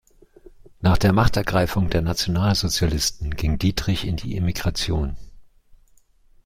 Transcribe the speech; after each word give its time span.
Nach 0.79 0.97
der 0.97 1.13
„Machtergreifung“ 1.13 1.91
der 1.91 2.01
Nationalsozialisten 2.01 3.35
ging 3.35 3.59
Dietrich 3.59 4.07
in 4.07 4.15
die 4.15 4.35
Emigration. 4.35 5.15